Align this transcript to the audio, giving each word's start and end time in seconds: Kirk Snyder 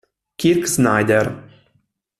Kirk 0.39 0.65
Snyder 0.65 1.25